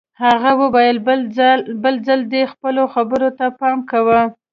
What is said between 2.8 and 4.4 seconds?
خبرو ته پام کوه